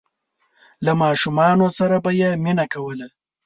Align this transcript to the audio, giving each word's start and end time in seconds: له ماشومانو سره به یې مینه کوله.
له 0.85 0.91
ماشومانو 1.03 1.67
سره 1.77 1.95
به 2.03 2.11
یې 2.21 2.29
مینه 2.43 2.65
کوله. 2.73 3.07